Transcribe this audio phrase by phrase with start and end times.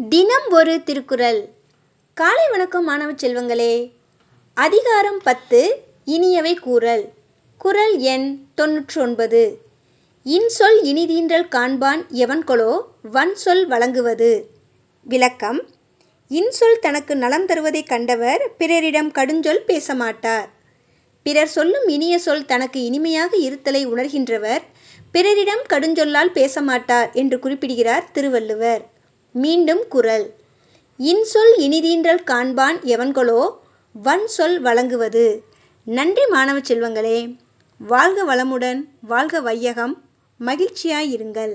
[0.00, 1.48] தினம் ஒரு திருக்குறள்.
[2.14, 3.92] காலை வணக்கம் மாணவ செல்வங்களே.
[4.54, 7.08] அதிகாரம் பத்து இனியவை கூறல்.
[7.58, 9.58] குறள் எண் தொன்னூற்றி ஒன்பது
[10.24, 12.80] இன்சொல் இனிதீன்றல் காண்பான் எவன்கொலோ
[13.12, 14.46] வன்சொல் வழங்குவது.
[15.04, 15.68] விளக்கம்
[16.28, 20.48] இன்சொல் தனக்கு நலம் தருவதைக் கண்டவர் பிறரிடம் கடுஞ்சொல் பேசமாட்டார்.
[21.22, 24.60] பிறர் சொல்லும் இனிய சொல் தனக்கு இனிமையாக இருத்தலை உணர்கின்றவர்
[25.12, 28.96] பிறரிடம் கடுஞ்சொல்லால் பேசமாட்டார் என்று குறிப்பிடுகிறார் திருவள்ளுவர்.
[29.42, 30.26] மீண்டும் குறள்
[30.98, 33.40] இன்சொல் இனிதீன்றல் காண்பான் எவன்கொலோ
[33.94, 35.24] வன்சொல் வழங்குவது.
[35.86, 37.18] நன்றி மாணவ செல்வங்களே
[37.80, 39.94] வாழ்க வளமுடன் வாழ்க வையகம்
[40.40, 41.54] மகிழ்ச்சியாயிருங்கள்